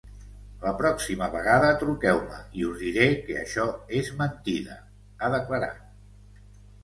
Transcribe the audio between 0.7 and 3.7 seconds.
pròxima vegada truqueu-me i us diré que això